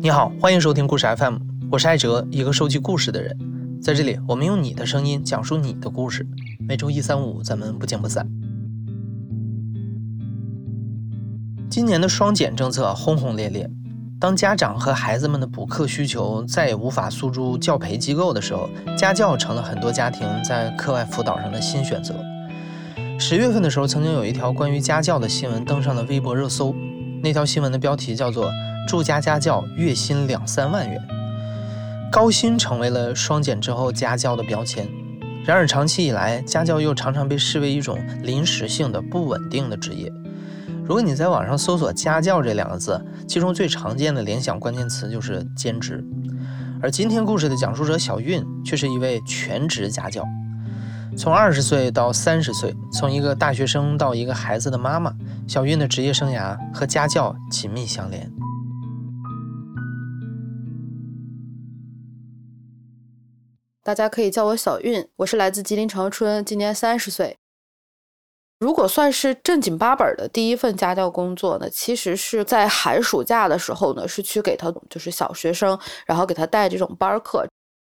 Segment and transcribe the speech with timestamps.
[0.00, 1.36] 你好，欢迎收听故事 FM，
[1.70, 3.36] 我是艾哲，一个收集故事的人。
[3.82, 6.26] 在这里，我们用你的声音讲述你的故事。
[6.66, 8.26] 每周一、三、五，咱们不见不散。
[11.68, 13.70] 今年的双减政策轰轰烈烈，
[14.18, 22.14] 当家长和孩子们的补课需求再也无法诉诸教培机构的时候，家教成了很多家庭在课外辅导上的新选择。
[23.20, 26.72] 十月份的时候，曾经有一条关于家教的新闻登上了微博热搜，
[27.20, 28.50] 那条新闻的标题叫做。
[28.86, 30.98] 住家家教月薪两三万元，
[32.10, 34.88] 高薪成为了双减之后家教的标签。
[35.44, 40.10] 然而，长期以来，家教又常常被视为一种临时性的、不稳定的职业。
[40.86, 46.02] 如果你在网上搜索“家教”这两个字，其中最常见的联想关键词就是兼职。
[46.80, 50.24] 而今天故事的讲述者小韵却是一位全职家教，
[51.18, 55.12] 从二十岁到三十岁，从一个大学生到一个孩子的妈妈，
[55.48, 58.30] 小韵的职业生涯和家教紧密相连。
[63.82, 67.36] 大家可以叫我小韵，我是来自吉林长春，今年三十岁。
[68.60, 77.44] 如果算是正经八本的第一份家教工作呢，其实是在寒暑假的时候呢，是去给他就是小学生，然后给他带这种班课。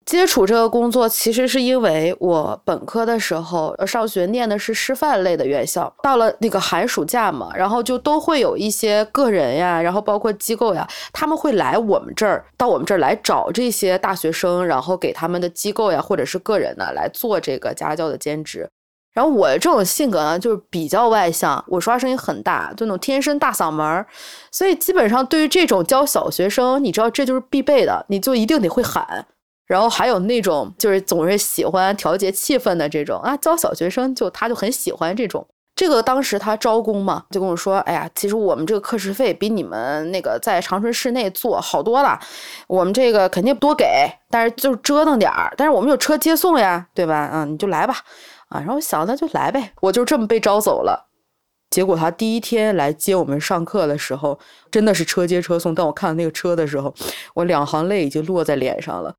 [0.09, 18.67] 接触这个工作，其实是因为我本科的时候上学念的是师范类的院校，到了那个寒暑假嘛，然后就都会有一些个人呀，然后包括机构呀，他们会来我们这儿，到我们这儿来找这些大学生，然后给他们的机构呀或者是个人呢来做这个家教的兼职。
[19.13, 24.07] 然后我这种性格呢，就是比较外向，我说话声音很大，就那种天生大嗓门儿，
[24.51, 29.27] 所以基本上对于这种教小学生，你知道这就是必备的，你就一定得会喊。
[29.69, 35.47] 然后还有那种就是总是喜欢调节气氛的这种啊，教小学生就他就很喜欢这种。
[35.77, 42.19] 这个当时他招工嘛，就跟我说：“哎呀，其实我们这个课时费比你们那个在长春市内做好多了，
[42.67, 43.87] 我们这个肯定多给，
[44.29, 47.31] 但是就折腾点儿，但是我们有车接送呀，对吧？
[47.33, 47.95] 嗯，你就来吧，
[48.49, 51.07] 啊。”然后我想那就来呗，我就这么被招走了。
[51.71, 54.37] 结果他第一天来接我们上课的时候，
[54.73, 55.73] 真的是车接车送。
[55.73, 56.93] 当我看到那个车的时候，
[57.35, 59.15] 我两行泪已经落在脸上了。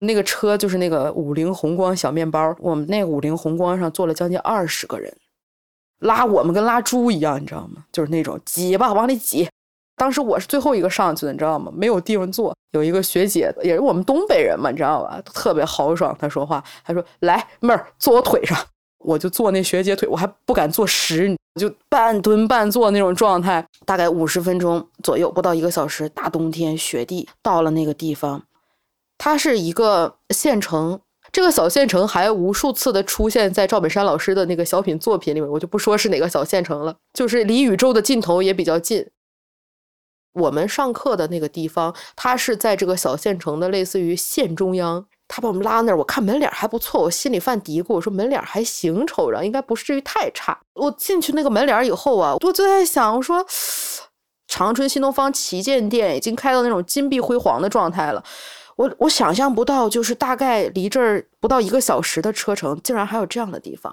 [0.00, 5.12] 那个车就是那个五菱宏光小面包，我们那个五菱宏光上坐了将近二十个人，
[6.00, 7.84] 拉我们跟拉猪一样，你知道吗？
[7.92, 9.48] 就是那种挤吧，往里挤。
[9.96, 11.72] 当时我是最后一个上去的，你知道吗？
[11.74, 12.54] 没有地方坐。
[12.72, 15.20] 有一个学姐，也是我们东北人嘛，你知道吧？
[15.24, 18.56] 特别豪爽，她说话，她说：“来，妹儿，坐我腿上。”
[18.98, 23.64] 我就坐那学姐腿，我还不敢坐实，就半蹲半坐那种状态。
[23.86, 28.42] 大概五十分钟左右，不到一个小时，大冬天雪地，到了那个地方。
[29.18, 30.98] 它是一个县城，
[31.30, 39.06] 这个小县城还无数次的出现在赵本山老师的那个小品作品里面，我就不说是哪个小县城了，就是离宇宙的尽头也比较近。
[40.34, 50.56] 我们上课的那个地方，它是在这个小县城的类似于县中央，他把我们拉那儿，我看门脸还不错，我心里犯嘀咕，我说门脸还行，瞅着应该不至于太差。
[50.74, 53.44] 我进去那个门脸以后啊，我就在想，我说
[54.46, 58.22] 长春新东方旗舰店已经开到那种金碧辉煌的状态了。
[58.78, 63.92] 我我想象不到，就是大概离这儿不到一个小时的车程，竟然还有这样的地方。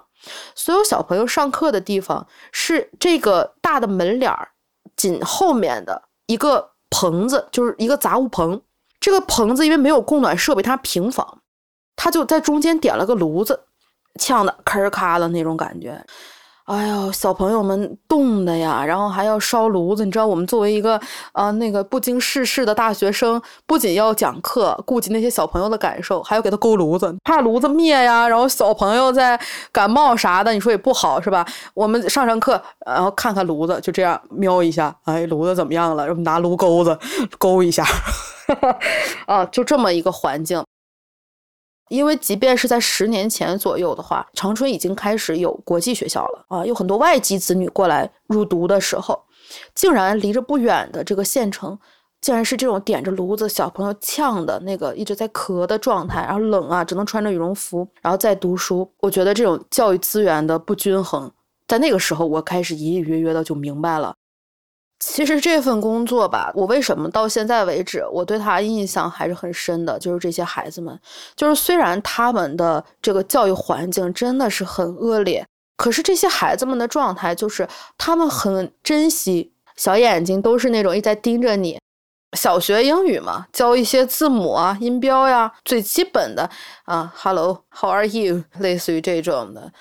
[0.54, 4.48] 所有小朋友上课的地方是这个大的门脸儿
[4.94, 8.62] 紧后面的一个棚子，就是一个杂物棚。
[9.00, 11.42] 这个棚子因为没有供暖设备，它平房，
[11.96, 13.58] 它就在中间点了个炉子，
[14.20, 16.00] 呛的咔咔的那种感觉。
[16.66, 20.04] 哎呦，小朋友们冻的呀，然后还要烧炉子。
[20.04, 21.00] 你知道，我们作为一个
[21.30, 28.26] 啊那个不经世事的大学生，不仅要讲课，顾及那些小朋友的感受，还要给他勾炉子，怕炉子灭呀。
[28.26, 29.40] 然后小朋友在
[29.70, 31.46] 感冒啥的，你说也不好是吧？
[31.72, 36.12] 我们上上课，然后看看炉子，就这样瞄一下，哎，炉子怎么样了？
[36.14, 36.98] 拿炉钩子
[37.38, 37.84] 勾一下，
[39.26, 40.60] 啊，就这么一个环境。
[41.88, 49.22] 因为即便是在十年前左右的话，长春已经开始有国际学校了啊，有很多外籍子女过来入读的时候，
[49.74, 51.78] 竟然离着不远的这个县城，
[52.20, 58.90] 竟然是这种点着炉子，小朋友呛的那个一直在咳的状态，然后冷啊，只能穿着羽绒服，然后再读书。
[59.00, 61.30] 我觉得这种教育资源的不均衡，
[61.68, 64.14] 在那个时候我开始隐隐约约的就明白了。
[64.98, 69.98] 其实这份工作吧，我为什么到现在为止，我对他印象还是很深的。
[69.98, 70.98] 就是这些孩子们，
[71.34, 75.46] 就是虽然他们的这个教育环境真的是很恶劣，
[75.76, 81.78] 可是这些孩子们的状态就是他们很珍惜，小眼睛都是那种一直在盯着你。
[82.36, 86.48] 小学英语嘛，教一些字母啊、音标呀，最基本的
[86.84, 88.42] 啊，Hello，How are you？
[88.58, 89.72] 类似于这种的，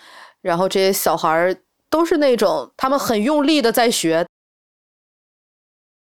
[0.42, 1.56] 然后这些小孩儿。
[1.88, 4.26] 都是那种他们很用力的在学。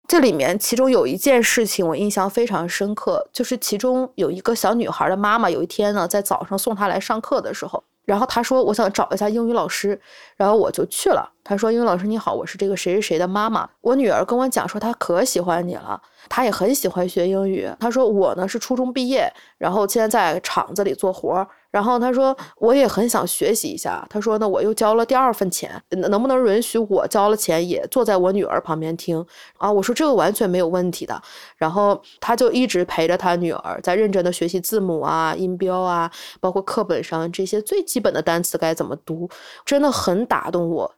[0.09, 7.83] 这里面其中有一件事情我印象非常深刻，就是其中有一个小女孩的妈妈，有一天呢在早上送她来上课的时候。
[8.05, 10.01] 然后她说：“我想找一下英语老师。”
[10.39, 11.29] 然后我就去了。
[11.43, 13.69] 她说：“英语老师你好，我是这个谁谁谁的妈妈。
[13.81, 17.69] 我女儿跟我讲说她可喜欢你了，她也很喜欢学英语。
[17.81, 19.29] 她说我呢是初中毕业，
[19.59, 24.03] 然后现在在厂子里做活儿。”然后他说，我也很想学习一下。
[24.09, 29.23] 他说呢，我又交了第二份钱，能不能允许我交了钱也坐在我女儿旁边听
[29.59, 29.71] 啊？
[29.71, 31.21] 我说这个完全没有问题的。
[31.59, 39.29] 然后他就一直陪着他女儿在认真的学习字母啊、音标啊，包括课本上这些最基本的单词该怎么读，
[39.67, 40.95] 真的很打动我。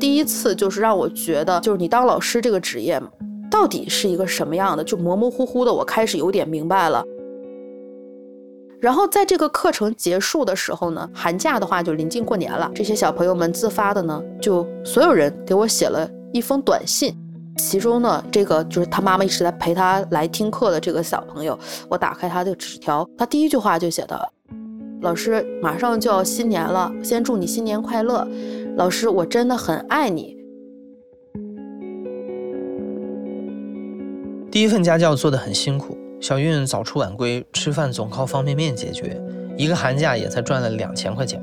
[0.00, 3.08] 第一次就是让我觉得，就是你当老师这个职业嘛。
[3.50, 4.84] 到底是一个什么样的？
[4.84, 7.04] 就模模糊糊的，我开始有点明白了。
[8.80, 17.12] 然后在这个课程结束的时候呢，寒假的话就临近过年了，这些小朋友们自发的呢，就所有人给我写了一封短信。
[17.56, 21.58] 其中呢，这个就是他妈妈一直在陪他来听课的这个小朋友，
[21.88, 24.16] 我打开他的纸条，他第一句话就写的
[25.02, 28.24] ：“老师，马上就要新年了，先祝你新年快乐。
[28.76, 30.37] 老师，我真的很爱你。”
[34.58, 39.16] 第一份家教做得很辛苦，小韵早出晚归，吃饭总靠方便面解决，
[39.56, 41.40] 一个寒假也才赚了两千块钱。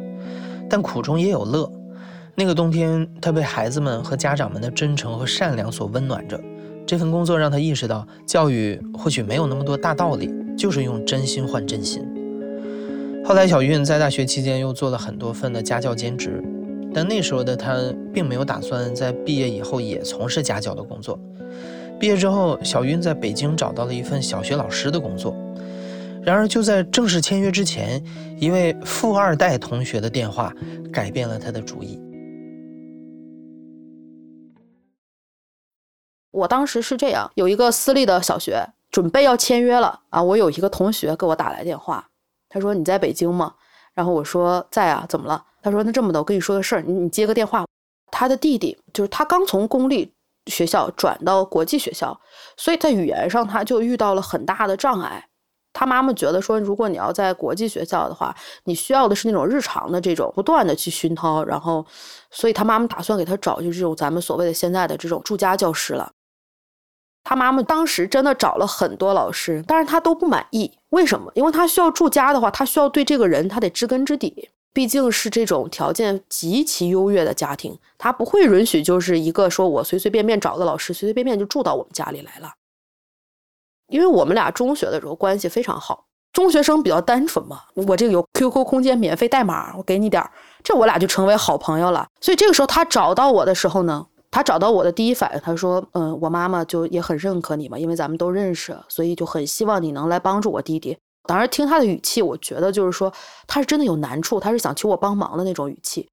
[0.70, 1.72] 但苦中也有乐，
[2.36, 6.38] 那个冬天，她被孩子们和家长们的真诚和善良所温暖着。
[6.86, 12.06] 这份工作让她意识到，教育或许没有那么多大道理，就是用真心换真心。
[13.24, 16.44] 后来，小韵在大学期间又做了很多份的家教兼职，
[16.94, 17.78] 但那时候的她
[18.14, 21.18] 并没有打算在毕业以后也从事家教的工作。
[22.06, 25.36] 毕业之后，小云在北京找到了一份小学老师的工作。
[26.24, 28.00] 然而，就在正式签约之前，
[28.40, 30.54] 一位富二代同学的电话
[30.94, 32.00] 改变了他的主意。
[36.30, 42.08] 我当时是这样，有一个私立的小学准备要签约了啊，我有一个同学给我打来电话，
[42.50, 43.56] 他说：“你在北京吗？”
[43.96, 47.66] 然后我说：“在啊，怎么了？”他说：“那这么的，我跟你说个事儿，你你接个电话。
[48.12, 50.14] 他的弟弟就是他刚从公立。”
[50.48, 52.20] 学校转到国际学校，
[52.58, 55.28] 所以在语言上他就遇到了很大的障碍。
[55.74, 58.34] 他妈妈觉得说，如果你要在国际学校的话，
[58.64, 61.86] 你需要的是那种日常的这种不断的去熏陶，然后，
[62.32, 66.10] 所以他妈妈打算给他找就这种咱们所谓的现在的这种住家教师了。
[67.26, 70.72] 他妈妈当时真的找了很多老师，但是他都不满意。
[70.92, 71.30] 为什么？
[71.36, 74.50] 因为他需要住家的话，他需要对这个人他得知根知底。
[74.76, 82.52] 毕竟是这种条件极其优越的家庭，他不会允许就是一个说我随随便便找个老师，随随便便就住到我们家里来了。
[83.88, 90.30] 因为我们俩中学的时候关系非常好，中学生比较单纯嘛，我这个有 QQ 空间免费代码，我给你点儿，
[90.62, 92.06] 这我俩就成为好朋友了。
[92.20, 103.12] 所以这个时候他找到我的时候呢，他找到我的第一反应，他说：“嗯，我妈妈就也很认可你嘛，因为咱们都认识，所以就很希望你能来帮助我弟弟。”当时听他的语气，我觉得就是说
[103.48, 106.10] 他是真的有难处，他是想求我帮忙的那种语气。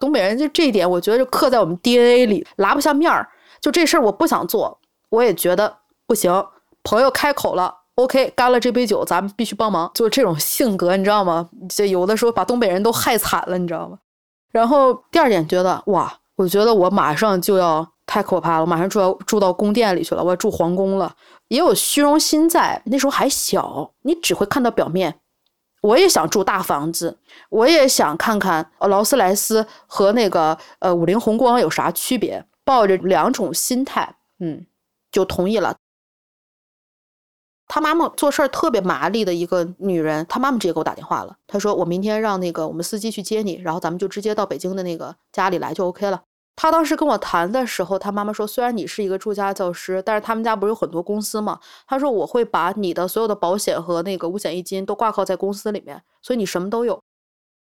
[0.00, 3.28] 东北人就这一点，我觉得就刻在我们 DNA 里，拉不下面儿。
[3.60, 4.78] 就这事儿我不想做，
[5.10, 6.46] 我也觉得不行。
[6.84, 9.90] 朋友开口了，OK，干了这杯酒，咱们必须帮忙。
[9.94, 11.50] 就这种性格，你知道吗？
[11.68, 13.98] 这有的时候把东北人都害惨了，你知道吗？
[14.52, 21.14] 然后第二点觉得哇，我觉得我马上就要太可怕了，马上就要住到宫殿里去了，我要住皇宫了。
[21.48, 25.20] 也有虚荣心在，那时候还小，你只会看到表面。
[25.82, 27.18] 我也想住大房子，
[27.50, 34.66] 我也想看看呃劳斯莱斯和那个呃五菱宏光有啥区别，抱着两种心态，嗯，
[35.12, 35.76] 就同意了。
[37.68, 46.22] 他妈妈做事儿特别麻利的一个女人，他妈妈直接给我打电话了，她说我明天让那个我们司机去接你，然后咱们就直接到北京的那个家里来就 OK 了。
[46.60, 57.00] 他当时跟我谈的时候，他妈妈说：“虽然你是一个住家教师，但是他们家不是有很多公司嘛？”他说：“我会把你的所有的保险和那个五险一金都挂靠在公司里面，所以你什么都有。”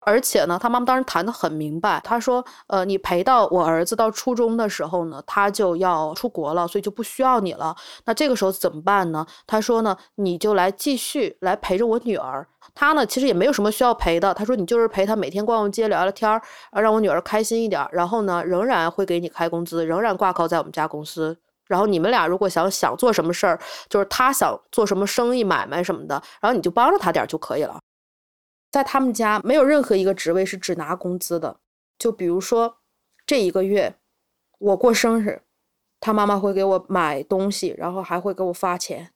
[0.08, 7.76] 而且呢，他妈妈当时谈的很明白，他说：“呃，你陪到我儿子到初中的时候呢，他就要出国了，所以就不需要你了。
[8.06, 12.46] 那这个时候怎么办呢？”他说：“呢，你就来继续来陪着我女儿。
[12.74, 14.32] 他呢，其实也没有什么需要陪的。
[14.32, 16.40] 他说，你就是陪他每天逛逛街、聊聊天儿，
[16.72, 17.86] 让我女儿开心一点。
[17.92, 21.36] 然后呢，仍然会给你开工资，仍然挂靠在我们家公司。
[21.66, 23.60] 然后你们俩如果想想做什么事儿，
[23.90, 27.78] 就是他想做什么生意、买卖什么的，然后你就帮着他点就可以了。”
[28.70, 31.60] 在他们家没有任何一个职位是只拿工资的，
[31.98, 32.78] 就比如说
[33.26, 33.94] 这一个月
[34.58, 35.42] 我过生日，
[36.00, 39.12] 他妈妈会给我买东西，然后还会给我发钱。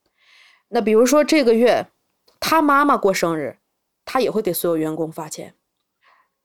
[0.69, 1.87] 那比如说这个月
[2.41, 3.59] 他妈妈过生日，
[4.05, 5.55] 他也会给所有员工发钱。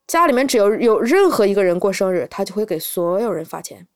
[0.05, 3.87] 家里面只要有任何一个人过生日，他就会给所有人发钱。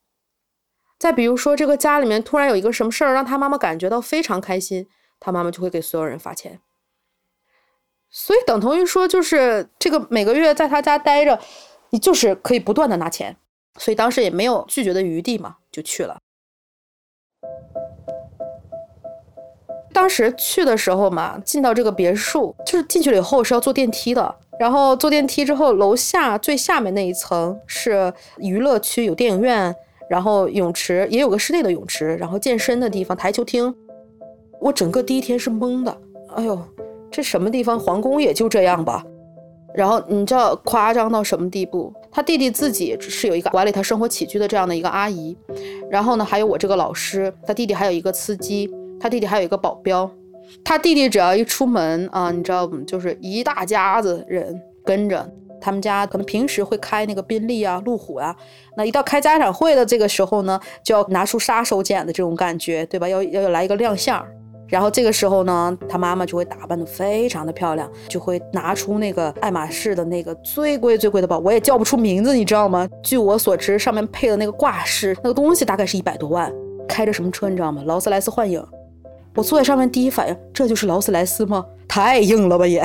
[0.97, 4.87] 再比如说，这个家里面突然有一个什么事儿，让他妈妈感觉到非常开心，
[5.19, 6.61] 他妈妈就会给所有人发钱。
[8.11, 11.39] 所以等同于说，就是这个每个月在他家待着，
[11.91, 13.37] 你就是可以不断的拿钱。
[13.77, 16.17] 所以当时也没有拒绝的余地嘛，就去了。
[19.93, 24.35] 当时去的时候嘛，进到这个别墅，就是进去了以后是要坐电梯的。
[24.59, 29.73] 然后坐电梯之后，楼下最下面那一层是娱乐区，有电影院，
[30.09, 33.73] 然后泳池也有个室内的泳池，然后健身的地方、台球厅。
[34.59, 35.97] 我整个第一天是懵的，
[36.35, 36.61] 哎呦，
[37.11, 37.79] 这什么地方？
[37.79, 39.03] 皇宫也就这样吧。
[39.73, 41.93] 然后你知道夸张到什么地步？
[42.11, 45.37] 他弟弟自己是有一个管理他生活起居的这样的一个阿姨，
[45.89, 50.09] 然后呢，还有我这个老师，他弟弟还有一个司机，他弟弟还有一个保镖。
[50.65, 52.75] 他弟弟只要一出门啊，你知道不？
[52.79, 55.29] 就是一大家子人跟着。
[55.63, 58.35] 他们家可能平时会开那个宾利啊、路虎啊，
[58.75, 63.07] 那一到开家长会的这个时候呢，就要拿出杀手锏的这种感觉，对吧？
[63.07, 64.25] 要要要来一个亮相。
[64.71, 72.87] 然后这个时候呢，他妈妈就会打扮的非常的漂亮，就会拿出那个爱马仕的那个最贵最贵的包，我也叫不出名字，你知道吗？
[73.03, 76.49] 据我所知，上面配的那个挂饰，那个东西大概是一百多万。
[76.87, 77.83] 开着什么车你知道吗？
[77.85, 78.65] 劳斯莱斯幻影。
[79.35, 81.65] 我坐在上面，第一反应这就是劳斯莱斯吗？
[81.85, 82.81] 太硬了吧也，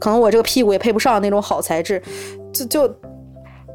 [0.00, 2.02] 可能我这个屁股也配不上那种好材质，
[2.54, 2.94] 就就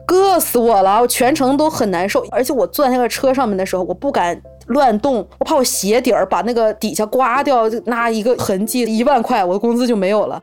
[0.07, 2.25] 硌死我了，我全程都很难受。
[2.31, 4.41] 而且我坐在那个车上面的时候，我不敢。
[4.69, 10.41] 乱动，我怕我鞋底儿把那个底下刮掉，那一个痕迹，一万块我的工资就没有了。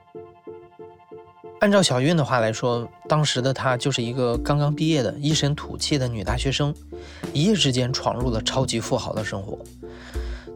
[1.61, 6.75] 按照小韵的话来说，当时的她就是一个刚刚毕业的一身土气的女大学生，
[7.33, 9.59] 一夜之间闯入了超级富豪的生活。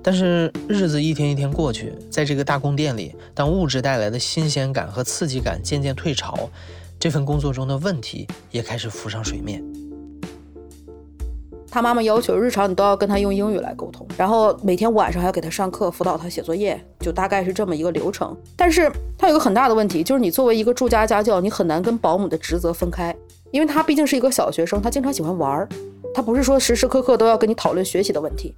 [0.03, 6.51] 但是日子一天一天过去，在这个大宫殿里，当物质带来的新鲜感和刺激感渐渐退潮，
[6.99, 9.63] 这份工作中的问题也开始浮上水面。
[11.71, 18.37] 他妈妈要求日常你都要跟他用英语来沟通，然后每天晚上还要给他上课辅导他写作业，就大概是这么一个流程。
[18.57, 23.15] 但是他有个很大的问题，就是你作为一个住家家教，你很难跟保姆的职责分开，
[23.53, 25.69] 因为他毕竟是一个小学生，他经常喜欢玩儿，
[26.13, 28.53] 他不是说时时刻刻都要跟你讨论学习的问题，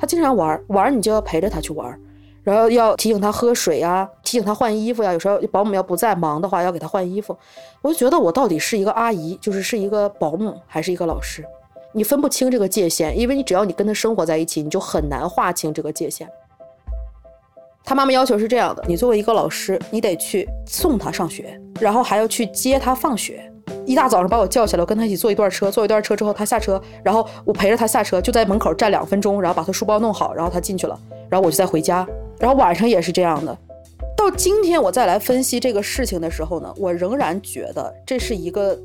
[0.00, 1.96] 他经常玩儿，玩儿你就要陪着他去玩儿，
[2.42, 7.38] 然后要提醒他喝水呀，提醒他换衣服呀，有时候保姆要不在忙的话要给他换衣服，
[7.82, 11.44] 我就觉得我到底是一个阿姨，就是是一个保姆还是一个老师？
[11.98, 16.30] 你分不清这个界限，因为你只要你跟他生活在一起，你就很难划清这个界限。
[17.84, 23.52] 他妈妈要求是这样的：你作为一个老师，你得去送他上学，然后还要去接他放学。
[23.84, 30.96] 一大早上把我叫起来，我跟他一起坐一段车，坐一段车之后他下车，然后我陪着他下车，就在门口站两分钟，然后把他书包弄好，然后他进去了，
[31.28, 32.06] 然后我就再回家。
[32.38, 33.58] 然后晚上也是这样的。
[34.16, 38.78] 到今天我再来分析这个事情的时候呢，我仍然觉得这是一个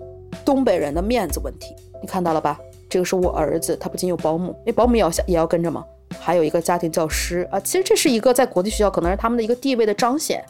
[0.43, 1.75] 东北人的面子问题。
[2.01, 2.59] 你看到了吧？
[2.93, 5.83] 这个是我儿子，他不仅有保姆，那保姆也要也要跟着吗？
[6.19, 10.45] 还有一个家庭教师啊，其实这是一个在国际学校可能是他们的一个地位的彰显。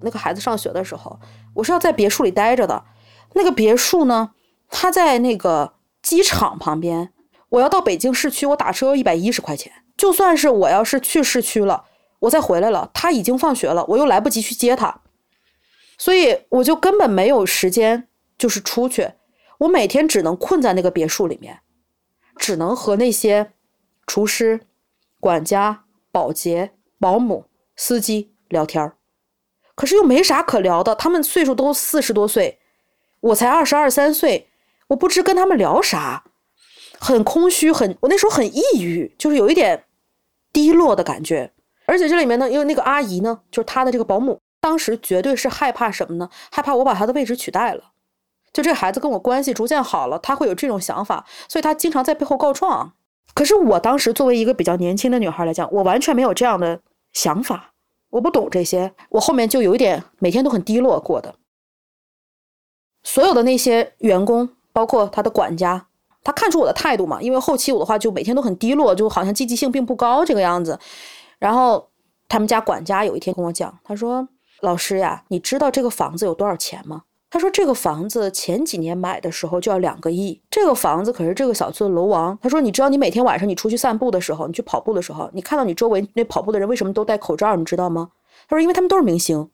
[0.00, 1.20] 那个孩子上学的时候，
[1.52, 2.82] 我是要在别墅里待着的。
[3.34, 4.30] 那个别墅呢，
[4.70, 7.12] 他在那个机场旁边。
[7.50, 9.70] 我要到北京市区，我打车要一百一十块钱。
[9.98, 11.84] 就算是我要是去市区了，
[12.20, 15.02] 我再回来了，他已经放学了，我又来不及去接他，
[15.98, 18.06] 所以我就根本没有时间。
[18.40, 19.12] 就是出去，
[19.58, 21.60] 我每天只能困在那个别墅里面，
[22.36, 23.52] 只能和那些
[24.06, 24.62] 厨师、
[25.20, 27.44] 管家、保洁、保姆、
[27.76, 28.96] 司机聊天儿，
[29.74, 30.94] 可是又没啥可聊的。
[30.94, 32.58] 他们岁数都四十多岁，
[33.20, 34.48] 我才二十二三岁，
[34.88, 36.24] 我不知跟他们聊啥，
[36.98, 39.84] 很空虚，很我那时候很抑郁，就是有一点
[40.50, 41.52] 低落的感觉。
[41.84, 46.30] 而且这里面呢，因为那个阿姨呢，就是她的这个保姆，当时绝对是害怕什么呢？
[46.50, 47.92] 害怕我把她的位置取代了。
[48.52, 52.92] 就这孩子跟我关系逐渐好了，他会有这种想法，所以他经常在背后告状。
[53.32, 56.80] 可是我当时作为一个比较年轻的女孩来讲，我完全没有这样的
[57.12, 57.74] 想法，
[58.10, 58.92] 我不懂这些。
[59.10, 61.36] 我后面就有一点每天都很低落过的。
[63.04, 65.86] 所有的那些员工，包括他的管家，
[66.24, 70.78] 他看出我的态度嘛，因为后期我的话就每天都很低落，就好像积极性并不高这个样子。
[71.38, 71.88] 然后
[72.28, 74.28] 他们家管家有一天跟我讲，他说
[74.60, 87.54] ：“老师呀，你知道这个房子有多少钱吗？”他说：“这个房子前几年买的时候就要两个亿，这个房子可是这个小区的楼王。”他说：“你知道，你每天晚上你出去散步的时候，你去跑步的时候，你看到你周围那跑步的人为什么都戴口罩？
[87.54, 88.10] 你知道吗？”
[88.48, 89.48] 他说：“因为他们都是明星。”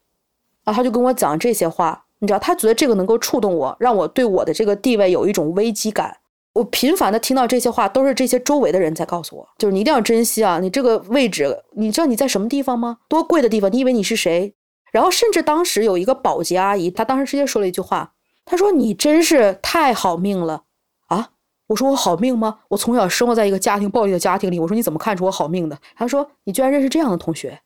[0.65, 6.17] 啊，他就跟我讲这些话，你知道，他觉得这个能够触动我，让我对我的这个地位有一种危机感。
[6.55, 10.59] 我频繁的听到这些话，都是这些周围的人在告诉我，就是你一定要珍惜啊！
[10.59, 12.97] 你这个位置，你知道你在什么地方吗？
[13.09, 13.71] 多贵的地方？
[13.71, 14.55] 你以为你是谁？
[14.93, 18.15] 然后甚至当时有一个保洁阿姨，她当时直接说了一句话，
[18.45, 20.65] 她说：“你真是太好命了
[21.09, 21.31] 啊！”
[21.69, 22.61] 我说：“我好命吗？
[22.69, 27.61] 我从小生活在一个家庭暴力的家庭里。”我说：“你怎么看出我好命的？”她说：“你居然认识这样的同学。”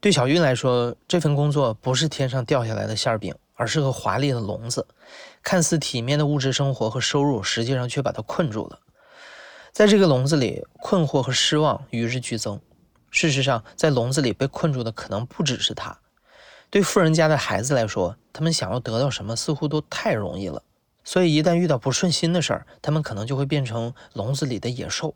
[0.00, 4.86] 对小韵来说，这份工作不是天上掉下来的馅饼，而是个华丽的笼子。
[5.42, 8.78] 看似体面的物质生活和收入，实际上却把她困住了。
[9.72, 12.60] 在这个笼子里，困惑和失望与日俱增。
[13.10, 15.98] 事实上，在笼子里被困住的可能不只是他。
[16.70, 20.62] 对富人家的孩子来说，他们想要得到什么似乎都太容易了。
[21.02, 25.14] 所以，一旦遇到不顺心的事儿，他们可能就会变成笼子里的野兽。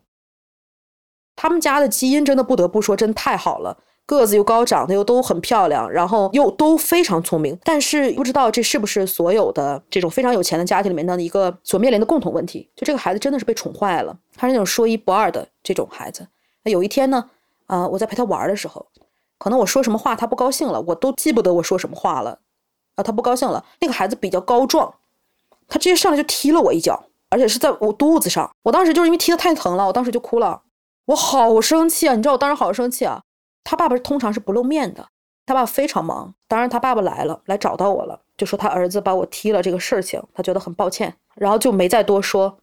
[1.36, 3.78] 他们家的基因真的不得不说，真太好了。
[4.06, 12.68] 个子又高，长得又都很漂亮，然后又都非常聪明，但是不知道这是不是所有的这种非常有钱的家庭里面的一个所面临的共同问题。
[12.76, 16.26] 就这个孩子真的是被宠坏了，他是那种说一不二的这种孩子。
[16.64, 17.30] 那有一天呢，
[17.66, 18.86] 啊，我在陪他玩的时候，
[19.38, 22.38] 可能我说什么话他不高兴了，我都记不得我说什么话了，
[22.96, 23.64] 啊，他不高兴了。
[23.80, 24.94] 那个孩子比较高壮，
[25.68, 28.50] 他直接上来就踢了我一脚，而且是在我肚子上。
[28.62, 30.62] 我当时就是因为踢的太疼了，我当时就哭了，
[31.06, 32.14] 我好生气啊！
[32.14, 33.22] 你知道我当时好生气啊！
[33.62, 35.08] 他爸爸通常是不露面的，
[35.46, 36.34] 他爸爸非常忙。
[36.46, 42.58] 当然，他爸爸来了，来找到我了，就说他儿子把我踢了这个事情，他觉得很抱歉，然后就没再多说。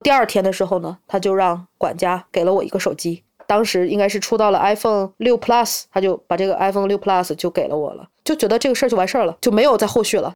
[0.00, 10.32] 第二天的时候呢，他就让管家给了我一个手机，当时应该是出到了 iPhone 六 Plus，他就把这个 iPhone 六 Plus 就给了我了，就觉得这个事儿就完事儿了，就没有再后续了。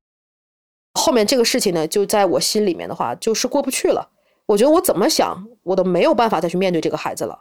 [0.95, 4.09] 后面这个事情呢，就在我心里面的话，就是过不去了。
[4.47, 7.39] 我觉得我怎么想，我都没有办法再去面对这个孩子了，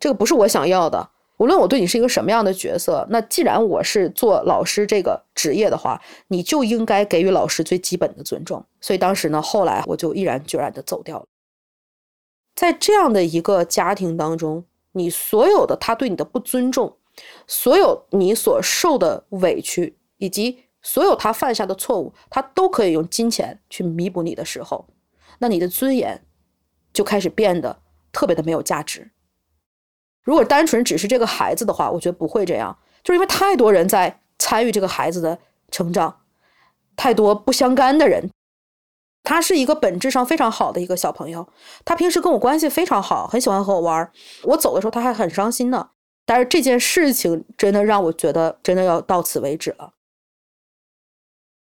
[0.00, 1.10] 这个不是我想要的。
[1.36, 8.64] 无论我对你是一个什么样的角色，那既然我是做老师这个职业的话，你就应该给予老师最基本的尊重。
[8.80, 11.26] 所以当时呢，后来我就毅然决然的走掉了。
[12.54, 16.96] 在这样的一个家庭当中，你所有的他对你的不尊重，
[17.46, 24.86] 所有你所受的委屈，以及所有他犯下的错误，他都可以用金钱去弥补你的时候，
[25.38, 26.24] 那你的尊严
[26.92, 29.10] 就开始变得特别的没有价值。
[30.22, 35.38] 如果单纯只是这个孩子的话，我觉得不会这样，就是因为太多人在参与这个孩子的
[35.70, 36.20] 成长，
[36.96, 38.30] 太多不相干的人。
[39.24, 41.48] 他是一个本质上非常好的一个小朋友，
[41.84, 44.12] 他平时跟我关系非常好，很喜欢和我玩。
[44.44, 45.88] 我走的时候他还很伤心呢。
[46.26, 49.94] 但是这件事情真的让我觉得真的要到此为止了。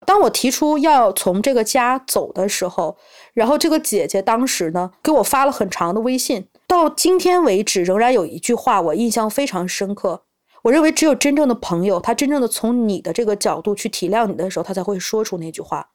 [0.05, 2.97] 当我提出要从这个家走的时候，
[3.33, 6.47] 然后这个姐姐当时呢给我发了很长的微信。
[6.65, 10.23] 到今天为止，仍然有一句话我印象非常深刻。
[10.63, 15.89] 我认为，只有真正的朋友，他真正的从你的这个角度去体谅你的时候，他才会说出那句话。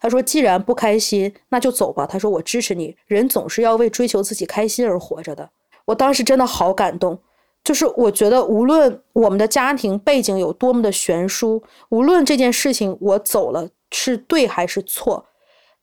[0.00, 2.96] 他说：“既然不开心，那就走吧。”他说：“我支持你。
[3.06, 5.50] 人总是要为追求自己开心而活着的。”
[5.86, 7.18] 我当时真的好感动。
[7.64, 15.26] 就是我觉得，无论我们的家庭背景有多么的悬殊，无论这件事情我走了是对还是错，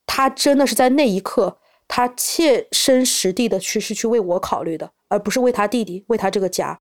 [0.05, 1.57] 他真的是在那一刻。
[1.85, 6.79] 他切身实地的去是去为我考虑的，而不是为他弟弟，为他这个家。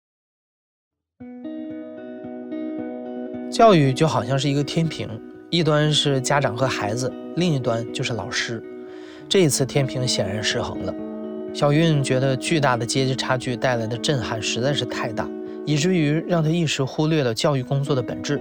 [3.51, 5.09] 教育就好像是一个天平，
[5.53, 8.63] 一端是家长和孩子，另一端就是老师。
[9.29, 10.95] 这一次天平显然失衡了。
[11.53, 15.29] 小韵觉得巨大的阶级差距带来的震撼实在是太大，
[15.67, 18.41] 以至于让她一时忽略了教育工作的本质。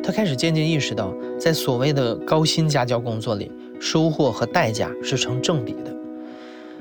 [0.00, 3.50] 她开始渐渐意识到，在所谓的高薪家教工作里。
[3.80, 5.92] 收获和代价是成正比的。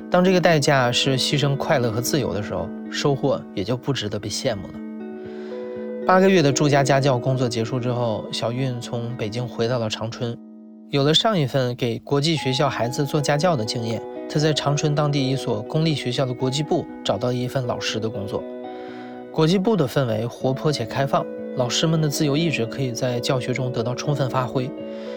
[0.10, 4.74] 当这个代价是牺牲快乐和自由的时候，收获也就不值得被羡慕了。
[6.08, 10.34] 八个月的住家家教工作结束之后，小韵从北京回到了长春。
[10.90, 18.42] 有了上一份给国际学校孩子做家教的经验，她在长春当地一所公立学校的国际部找到一份老师的工作。
[19.34, 21.26] 国际部的氛围活泼且开放。
[21.58, 24.72] 老师们的自由意志可以在教学中得到充分发挥，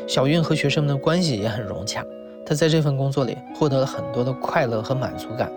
[0.09, 2.05] 小韵和学生们的关系也很融洽。
[2.45, 5.53] 她在这份工作里获得了很多的快乐和满足感。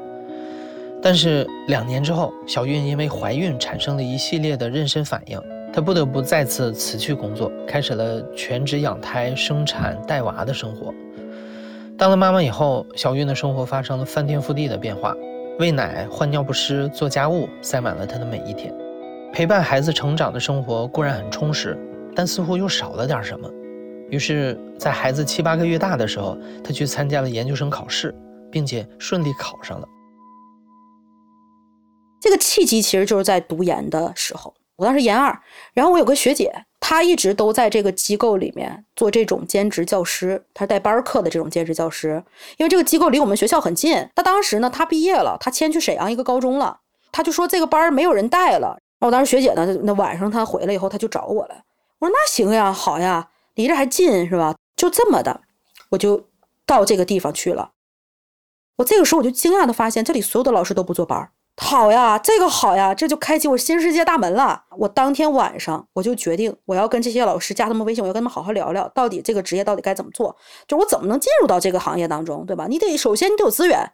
[1.05, 5.37] 但是两年之后，小韵因为怀孕产生了一系列的妊娠反应，
[5.73, 10.93] 她不得不再次辞去工作，开始了全职养胎、生产、带娃的生活。
[11.97, 15.13] 当了妈妈以后，小韵的生活发生了翻天覆地的变化，
[15.59, 18.73] 喂奶、换尿不湿、做家务，塞满了她的每一天。
[19.33, 21.77] 陪伴孩子成长的生活固然很充实，
[22.15, 23.49] 但似乎又少了点什么。
[24.09, 28.15] 于是，在孩子七八个月大的时候，他去参加了研究生考试，
[28.49, 29.87] 并且顺利考上了。
[32.23, 35.37] 这个契机其实就是在读研的时候，我当时研二，
[35.73, 42.23] 然后我有个学姐，她一直都在这个机构里面做这种兼职教师，她是带班课的这种兼职教师。
[42.55, 44.07] 因为这个机构离我们学校很近。
[44.15, 46.79] 她当时呢，她毕业了，她迁去沈阳一个高中了，
[47.11, 48.79] 她就说这个班没有人带了。
[49.01, 51.55] 我当时学姐呢，那晚上她回来以后，她就找我了。
[51.99, 54.55] 我说那行呀，好呀，离这还近是吧？
[54.77, 55.41] 就这么的，
[55.89, 56.29] 我就
[56.65, 57.71] 到这个地方去了。
[58.77, 61.29] 我这个时候我就惊讶的发现，这里所有的老师都不坐班。
[61.57, 64.63] 好呀，这个好呀，这就开启我新世界大门了。
[64.77, 70.35] 我当天晚上我就决定，我要跟这些老师加他们微信，我要跟他们好好聊聊，到底这个职业到底该怎么做，
[70.67, 72.65] 就我怎么能进入到这个行业当中，对吧？
[72.67, 73.91] 你得首先你得有资源，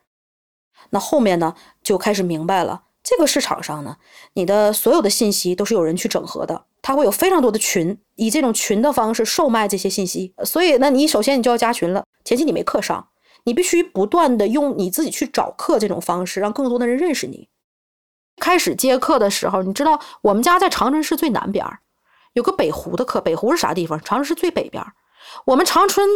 [0.91, 3.97] 那后面呢就开始明白了，这个市场上呢，
[4.33, 10.33] 你的所有的信息都是有人去整合的，他会有非常多的群，以这种群的方式售卖这些信息。
[10.45, 13.08] 所以，那你首先你就要加群了，前期你没课上。
[13.49, 17.49] 你必须不断的用你自己去找课这种方式，让更多的人认识你。
[18.39, 21.65] 开始接课的时候，你知道我们家在长春市最南边
[22.33, 23.19] 有个北湖的课。
[23.19, 23.99] 北湖是啥地方？
[24.01, 24.85] 长春市最北边
[25.45, 26.07] 我们长春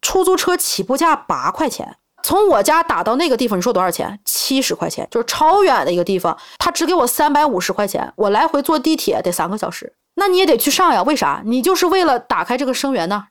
[0.00, 4.18] 出租车起步价八块钱，从我家打到那个地方，你说多少钱？
[4.24, 9.94] 七十块钱，就是超远的一个地方，他只给我三百五十块钱，我来回坐地铁得三个小时。
[10.14, 11.02] 那你也得去上呀？
[11.02, 11.42] 为啥？
[11.44, 13.26] 你就是为了打开这个生源呢？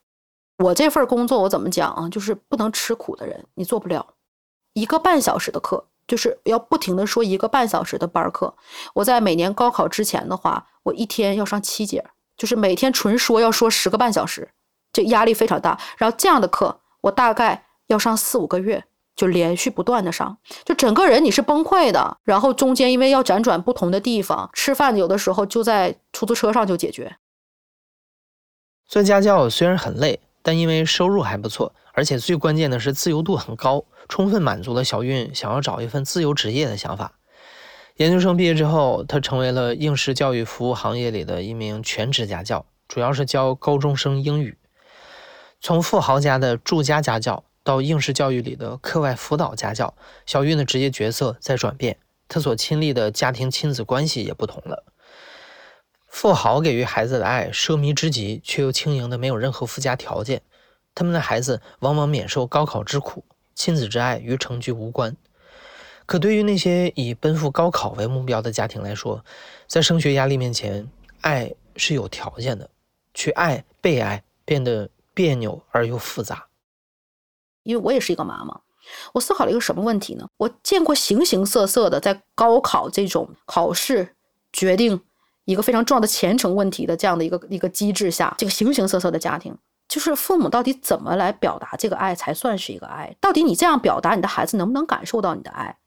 [0.60, 2.08] 我这份工作我怎么讲啊？
[2.10, 4.06] 就是不能吃苦的人，你做不了。
[4.74, 8.54] 一个半小时的课，就是要不停的说一个半小时的班课。
[8.94, 14.50] 我在每年高考之前的话，我一天要上七节，就是每天纯说要说十个半小时，
[14.92, 15.80] 这压力非常大。
[15.98, 18.84] 然后这样的课，我大概要上四五个月，
[19.16, 22.18] 就连续不断的上，就整个人你是崩溃的。
[22.24, 27.16] 然后中间因为要辗转不同的地方吃饭，有的时候就在出租车上就解决。
[28.86, 30.20] 做家教虽然很累。
[30.42, 37.14] 但因为收入还不错，而且最关键的是自由度很高，充分满足了小韵想要找一份自由职业的想法。
[37.98, 44.58] 研究生毕业之后，他成为了应试教育服务行业里的一名全职家教，主要是教高中生英语。
[45.60, 49.94] 从富豪家的住家家教到应试教育里的课外辅导家教，
[50.26, 51.98] 小韵的职业角色在转变，
[52.30, 54.86] 他所亲历的家庭亲子关系也不同了。
[56.10, 60.42] 富豪给予孩子的爱奢靡之极，却又轻盈的没有任何附加条件。
[60.96, 63.24] 他们的孩子往往免受高考之苦，
[63.56, 65.16] 亲子之爱与成绩无关。
[66.06, 69.24] 可对于那些以奔赴高考为目标的家庭来说，
[69.68, 70.90] 在升学压力面前，
[71.22, 72.70] 爱是有条件的。
[73.14, 76.48] 去爱、被爱变得别扭而又复杂。
[77.64, 78.60] 因为我也是一个妈妈，
[79.14, 80.28] 我思考了一个什么问题呢？
[80.38, 84.16] 我见过形形色色的在高考这种考试
[84.52, 85.00] 决定。
[85.50, 89.58] 一个非常重要的前程问题的这样的一个一个机制下，这个形形色色的家庭，
[89.88, 93.16] 就是父母到底怎么来表达这个爱才算是一个爱？
[93.20, 95.80] 到底你这样表达，你的孩子能不能感受到你的爱？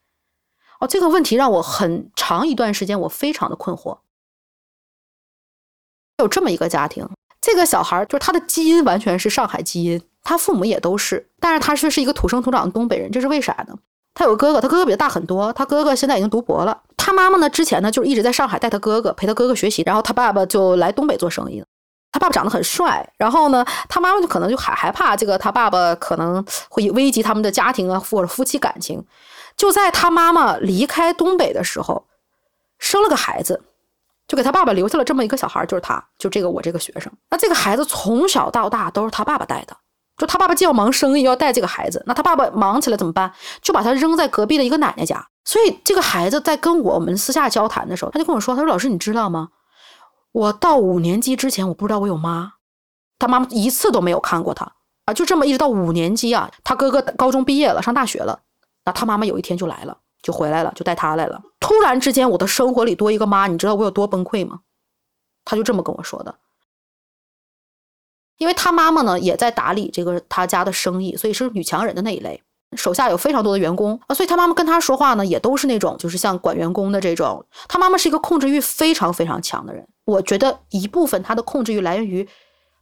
[0.81, 3.98] 哦，这个问题让我很长一段时间我非常的困惑。
[6.18, 7.09] 有这么一个家庭，
[7.40, 13.79] 这个小孩就是他的基因完全是上海基因，他父母也都是，但是他却是一个土生土长的东北人，这是为啥呢？
[14.14, 15.53] 他有个哥哥，他哥哥比他大很多。
[15.53, 16.83] 他哥哥现在已经读博了。
[16.96, 19.83] 他妈妈呢，之前呢就是一直在上海带他哥哥，陪他哥哥学习。
[19.87, 21.64] 然后他爸爸就来东北做生意。
[22.12, 29.03] 他爸爸长得很帅，然后呢，他妈妈就可能就害害怕这个他爸爸可能会危及他们的家庭啊或者夫妻感情。
[29.57, 32.05] 就在他妈妈离开东北的时候，
[32.79, 33.62] 生了个孩子，
[34.29, 37.11] 就给他爸爸留下了这么一个小孩，就是他，就这个我这个学生。
[37.31, 39.75] 那这个孩子从小到大都是他爸爸带的。
[40.18, 43.33] 就他爸爸既要忙生意，又要带这个孩子，那他爸爸忙起来怎么办？
[43.61, 45.27] 就把他扔在隔壁的一个奶奶家。
[45.44, 49.48] 所以这个孩子在跟我们私下交谈的时候，他就跟我说：“他说老师，你知道吗？
[50.31, 52.53] 我到五年级之前，我不知道我有妈，
[53.18, 54.70] 他妈妈一次都没有看过他
[55.07, 58.38] 啊，就这么一直到五年级啊，他哥哥高中毕业了，上大学了，
[58.85, 61.42] 那他妈妈有一天就来了，就回来了，就带他来了。
[61.59, 64.61] 突然之间，我的生活里多一个妈，你知道我有多崩溃吗？
[65.44, 66.35] 他就这么跟我说的。”
[68.38, 72.42] 因为他妈妈呢也在打理这个他家的生意，所以是女强人的那一类，
[72.77, 77.45] 手下有非常多的员工啊，所以他妈妈跟他说话呢也都是那种就是像管员工的这种。
[77.68, 82.29] 他妈妈是一个控制欲非常非常强的人，我觉得一部分他的控制欲来源于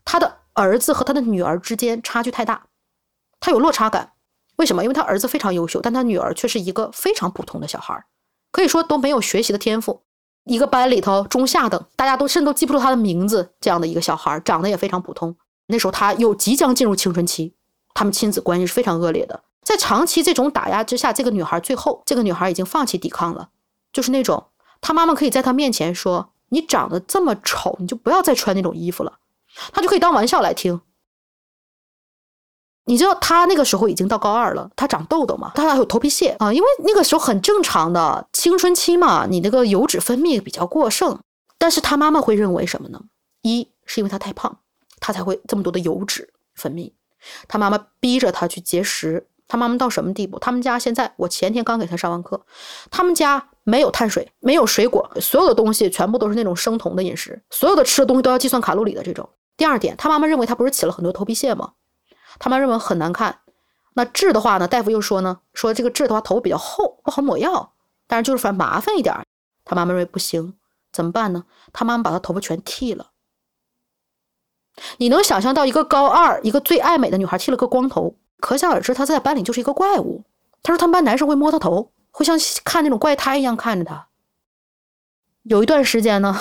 [0.04, 2.66] 他的儿子和他的女儿之间差距太大，
[3.38, 4.12] 他有落差感。
[4.56, 4.82] 为什么？
[4.82, 8.04] 因为他儿子非常优秀，但他女儿却是一个非常普通的小孩，
[8.52, 10.02] 可以说都没有学习的天赋。
[10.44, 15.36] 一个班里头中下等，大家都甚至都记不住他的名字，这样的一个小孩，长得也非常普通。
[15.66, 17.54] 那时候他又即将进入青春期，
[17.94, 19.42] 他们亲子关系是非常恶劣的。
[19.62, 23.50] 在长期这种打压之下，这个女孩最后，这个女孩已经放弃抵抗了。
[23.92, 24.46] 就是那种，
[24.80, 29.18] 她妈妈可以在她面前说：“你长得这么丑，你就不要再穿那种衣服了。”
[29.72, 30.80] 她就可以当玩笑来听。
[32.90, 41.16] 你知道，他那个时候已经到高二了，他长痘痘嘛，他还有头皮屑啊，因为那个时候很正常的青春期嘛，你那个油脂分泌比较过剩。
[41.56, 43.00] 但是他妈妈会认为什么呢？
[43.42, 44.58] 一是因为他太胖，
[44.98, 46.90] 他才会这么多的油脂分泌。
[47.46, 49.28] 他妈妈逼着他去节食。
[49.46, 50.38] 他妈妈到什么地步？
[50.38, 52.40] 他们家现在，我前天刚给他上完课，
[52.90, 59.28] 他们家没有碳水，没有水果，所有的东西全部都是那种生酮的饮食，所有的吃的东西都要计算卡路里的这种。
[59.56, 61.72] 第二点，他妈妈认为他不是起了很多头皮屑吗？
[62.40, 63.38] 他妈认为很难看。
[63.94, 64.66] 那治的话呢？
[64.66, 67.72] 大夫又说呢，说这个治的话头比较厚，不好抹药，
[68.08, 69.14] 但是就是反正麻烦一点。
[69.64, 70.54] 他妈妈认为不行，
[70.92, 71.44] 怎么办呢？
[71.72, 73.10] 他妈妈把他头发全剃了。
[74.96, 78.16] 你能想象到一个高二，一个最爱美的女孩剃了个光头？
[78.38, 80.24] 可想而知，他在班里就是一个怪物。
[80.62, 84.08] 他说他们班男生会摸她头，会像看那种怪胎一样看着他。
[85.42, 86.38] 有一段时间呢，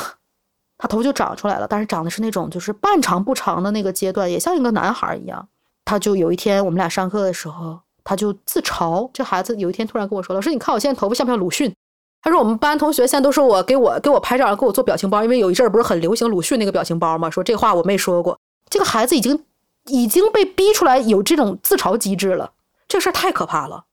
[0.77, 5.49] 他头就长出来了，但是长的是那种就是半长不长的那个阶段，也像一个男孩一样。
[5.89, 9.09] 他就有一天我们俩上课的时候，他就自嘲。
[9.11, 11.73] 这孩子有一天突然跟我说：“老师，你看我现在头发像不像鲁迅？”
[12.21, 18.37] 他说：“我们班同学现在都说我给我给我拍照，给我做表情包，因为有一阵儿不是很流行鲁迅那个表情包吗？”说这话我没说过。
[18.69, 19.43] 这个孩子已经。
[19.85, 22.51] 已经被逼出来有这种自嘲机制了，
[22.87, 23.85] 这事儿太可怕了。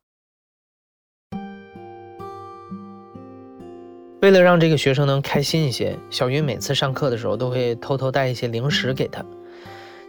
[4.20, 9.24] 为了让这个学生能开心一些，小云每次上课的时候都会偷偷带一些零食给他，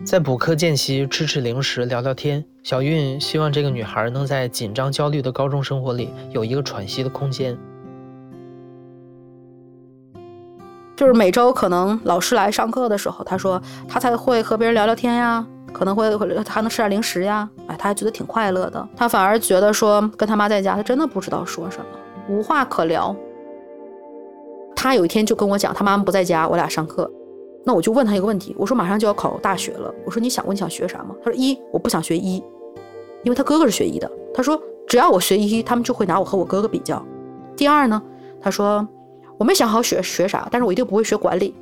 [0.05, 2.45] 在补课间隙吃吃零食聊聊天。
[2.61, 7.57] 小韵希望这个女孩能在紧张焦虑的高中生活里有一个喘息的空间。
[10.95, 15.45] 就是每周可能老师来上课的时候，他说他才会和别人聊聊天呀。
[15.73, 18.87] 可能会会还能吃点零食呀，哎，他还觉得挺快乐的。
[18.95, 21.85] 他反而觉得说跟他妈在家，他真的不知道说什么，
[22.29, 23.15] 无话可聊。
[24.75, 27.11] 他有一天就跟我讲，他妈妈不在家，我俩上课。
[27.67, 31.13] 那我就问他一个问题，我说马上就要考大学了，我说你想过你想学啥吗？
[31.21, 32.41] 他说一，我不想学医，
[33.23, 34.09] 因为他哥哥是学医的。
[34.33, 37.05] 他说只要我学医，他们就会拿我和我哥哥比较。
[37.57, 38.01] 第二呢，
[38.39, 38.87] 他说
[39.37, 41.53] 我没想好学学啥，但是我一定不会学管理。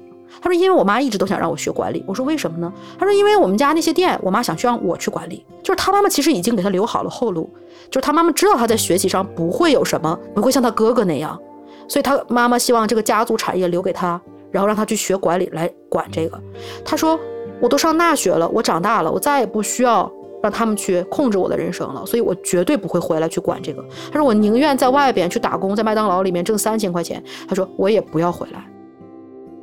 [0.41, 5.43] 他说：“因为我妈一直都想让我学管理。”我说：“为什么呢？”他说：“因为我们家那些店，我妈想让我去管理。
[5.63, 7.49] 就是他妈妈其实已经给他留好了后路，
[7.89, 11.39] 就是他妈妈知道他在学习上不会有什么，不会像他哥哥那样，
[11.87, 14.19] 所以他妈妈希望这个家族产业留给他，
[14.55, 16.41] 然后让他去学管理来管这个。”
[16.85, 17.19] 他说
[17.59, 20.09] ：“我都上大学了，我长大了，我再也不需要
[20.41, 28.65] 让他们去控制我的人生了，所以我绝对不会回来去管这个。”他说：“我宁愿在外边去打工，在麦当劳里面挣三千块钱。”他说：“我也不要回来。”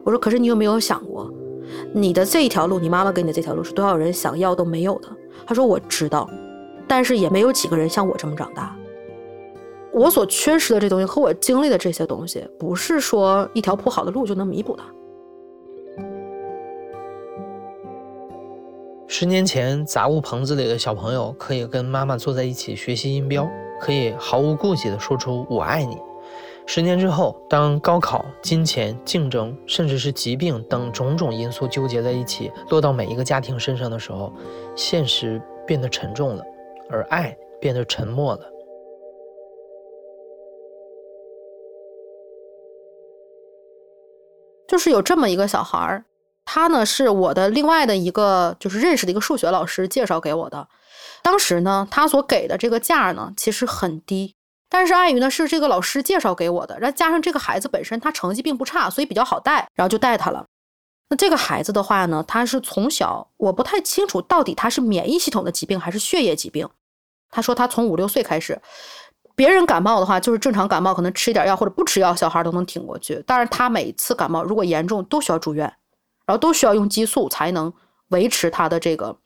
[0.04, 1.32] 我说，可是你有没有想过，
[1.94, 5.08] 你的这一条路，你妈妈给你的这条路是多少人想要都没有的？
[5.46, 6.28] 他说我知道，
[6.86, 8.76] 但是也没有几个人像我这么长大。
[9.92, 14.82] 我所缺失的这东西和我经历的这些东西，不是说一条铺好的路就能弥补的。
[19.06, 23.46] 十年前，杂物棚子里的小朋友可以跟妈妈坐在一起学习音标，
[23.78, 25.98] 可以毫无顾忌地说出“我爱你”。
[26.64, 34.32] 十年之后，当高考、金钱、竞争，甚至是疾病等种种因素纠结在一起，落到每一个家庭身上的时候，
[34.74, 36.42] 现实变得沉重了，
[36.88, 38.51] 而爱变得沉默了。
[44.72, 46.02] 就是有这么一个小孩儿，
[46.46, 50.66] 他呢是我的另外的一个就是认识的一个数学老师介绍给我的。
[51.22, 54.34] 当时呢，他所给的这个价呢，其实很低。
[54.70, 60.46] 但是碍于呢是这个老师介绍给我的，然后加上这个孩子本身他成绩并不差，所以比较好带，然后就带他了。
[61.10, 66.66] 那这个孩子的话呢，他是从小我不太清楚到底他是免疫系统的疾病还是血液疾病。
[67.28, 68.58] 他说他从五六岁开始，
[69.42, 73.20] 别人感冒的话就是正常感冒，可能吃一点药或者不吃药，小孩都能挺过去。
[73.26, 75.64] 但是他每次感冒如果严重都需要住院，
[76.24, 77.72] 然后都需要用激素才能
[78.10, 79.16] 维持他的这个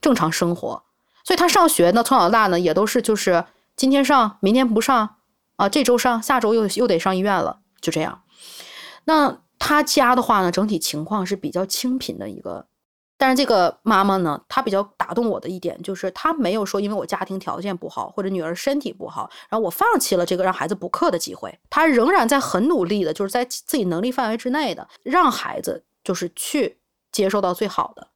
[0.00, 0.82] 正常生活。
[1.22, 3.44] 所以他上学呢，从小到大呢也都是就是。
[3.76, 5.16] 今天上，明天不上，
[5.56, 8.20] 啊，这周上，下周又又得上医院了，就这样。
[9.04, 12.66] 那他家的话呢，整体情况是比较清贫的一个，
[13.20, 26.78] 但是这个妈妈呢，她比较打动我的一点就是，她没有说因为我家庭条件不好或者女儿身体不好，然后我放弃了这个让孩子补课的机会，她仍然在很努力的，就是在自己能力范围之内的，让孩子就是去
[27.12, 28.08] 接受到最好的。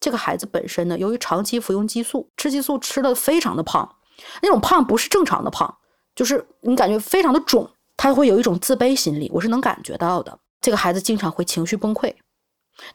[0.00, 3.96] 这个孩子本身呢，由于长期服用激素，吃激素吃的非常的胖。
[4.42, 5.72] 那种胖不是正常的胖，
[6.16, 10.36] 就是你感觉非常的肿，他会有一种自卑心理，我是能感觉到的。
[10.60, 12.12] 这个孩子经常会情绪崩溃。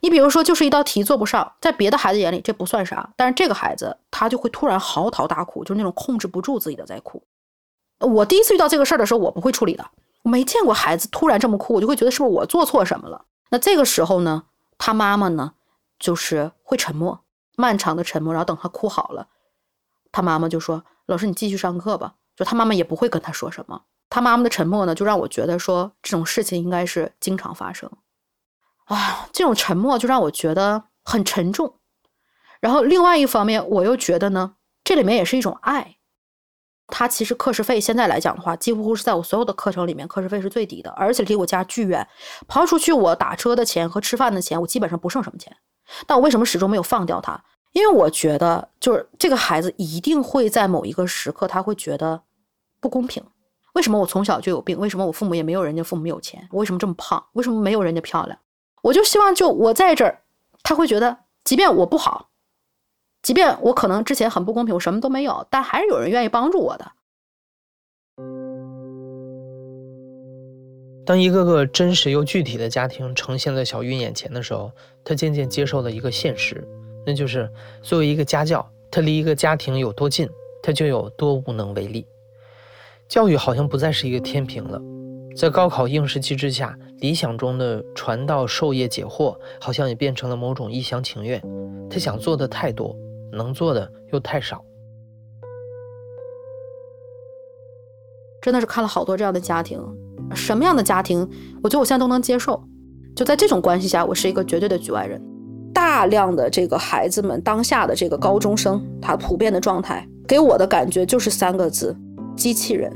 [0.01, 7.21] 你比如说，就是一道题做不上，在别的孩子眼里这不算啥，但是这个孩子他就会突然嚎啕大哭，就是那种控制不住自己的在哭。
[7.99, 9.85] 我第一次遇到这个事儿的时候，我不会处理的，
[10.23, 13.25] 我没见过孩子突然这么哭，我就会觉得是不是我做错什么了。
[13.49, 14.43] 那这个时候呢，
[14.77, 15.53] 他妈妈呢，
[15.99, 17.19] 就是会沉默，
[17.55, 19.27] 漫长的沉默，然后等他哭好了，
[20.11, 20.83] 他妈妈就说。
[21.07, 22.13] 老师，你继续上课吧。
[22.37, 23.81] 就他妈妈也不会跟他说什么。
[24.09, 27.91] 他妈妈的沉默呢，就让我觉得说这种事情应该是经常发生。
[28.85, 31.75] 啊，这种沉默就让我觉得很沉重。
[32.59, 35.97] 然后另外一方面，我又觉得呢，这里面也是一种爱。
[36.87, 42.05] 他其实课时费现在来讲的话，几乎是在我所有的课程里面课时费是最低的，而且离我家巨远，
[42.49, 45.55] 刨出去我打车的钱和吃饭的钱，我基本上不剩什么钱。
[46.05, 47.41] 但我为什么始终没有放掉他？
[47.71, 52.21] 因为我觉得，就是这个孩子一定会在某一个时刻，他会觉得
[52.81, 53.23] 不公平。
[53.73, 54.77] 为什么我从小就有病？
[54.77, 56.45] 为什么我父母也没有人家父母有钱？
[56.51, 57.25] 我为什么这么胖？
[57.31, 58.37] 为什么没有人家漂亮？
[58.81, 60.21] 我就希望，就我在这儿，
[60.63, 62.29] 他会觉得，即便我不好。
[63.21, 66.91] 即便我可能之前很不公平，我什么都没有，但还是有人愿意帮助我的。
[71.05, 74.71] 当一个个真实又具体的家庭呈现在小玉眼前的时候，
[75.03, 76.67] 他渐渐接受了一个现实，
[77.05, 77.47] 那就是
[77.83, 80.27] 作为一个家教，他离一个家庭有多近，
[80.63, 82.07] 他就有多无能为力。
[83.07, 84.81] 教育好像不再是一个天平了，
[85.35, 91.41] 在高考应试机制下，理想中的传道授业解惑，好像也变成了某种一厢情愿。
[91.89, 92.95] 他想做的太多。
[93.33, 94.61] 能做的又太少，
[98.41, 99.81] 真的是看了好多这样的家庭，
[100.35, 101.25] 什么样的家庭，
[101.63, 102.61] 我觉得我现在都能接受。
[103.15, 105.21] 就在这种关系下，我是一个绝对的局外人。
[105.73, 111.95] 大量的这个孩子们，当下的这个高中生，他普遍的状态给我的感觉就是三个字：
[112.35, 112.91] 机器人。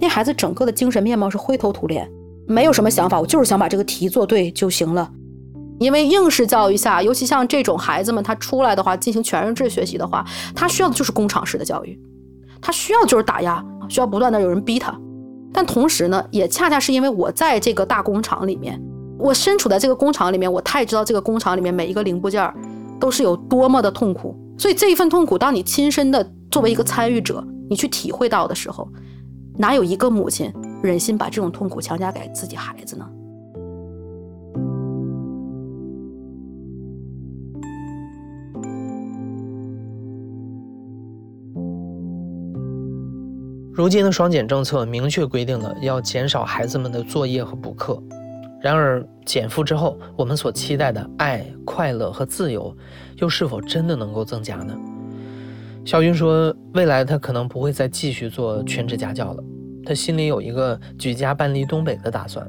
[0.00, 2.08] 那孩子整个的精神面貌是灰头土脸，
[2.46, 5.10] 没有什么想法，我就是想把这个题做对就行了。
[5.78, 11.98] 因为应试教育下，尤其像这种孩子们，他出来的话进行全日制学习的话，他需要的就是工厂式的教育，
[12.60, 14.98] 他需要就是打压，需要不断的有人逼他。
[15.52, 18.80] 但同时呢，也恰恰是因为我在这个大工厂里面，
[19.18, 22.52] 我身处在这个工厂里面，我太知道这个工厂里面每一个零部件
[22.98, 24.36] 都是有多么的痛苦。
[24.58, 28.88] 所以这一份痛苦，当你亲身的作为一个参与者，你去体会到的时候，
[29.58, 33.04] 哪有一个母亲忍心把这种痛苦强加给自己孩子呢？
[43.72, 48.00] 如今的双减政策明确规定了要减少孩子们的作业和补课，
[48.60, 52.72] 然而减负之后，我们所期待的爱、快乐和自由，
[53.16, 54.76] 又是否真的能够增加呢？
[55.88, 59.42] 小云说，未来他可能不会再继续做全职家教了，
[59.86, 62.46] 他心里有一个举家搬离东北的打算，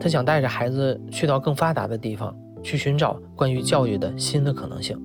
[0.00, 5.00] 他想带着孩子去到更发达的地方，去寻找关于教育的新的可能性。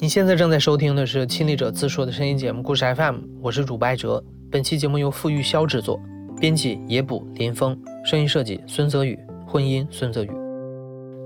[0.00, 4.20] 你现在正在收听的是亲历者自述的声音节目《故事 FM》，我是主播艾哲。
[4.50, 6.00] 本期节目由付玉霄制作，
[6.40, 10.30] 编辑野捕林峰，声音设计孙泽宇，混音孙泽宇。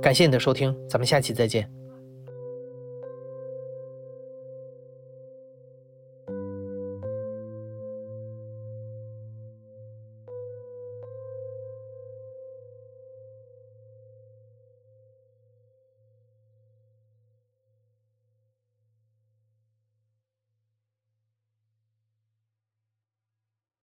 [0.03, 1.67] 感谢你的收听，咱们下期再见。